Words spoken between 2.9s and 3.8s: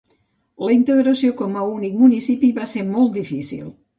molt difícil.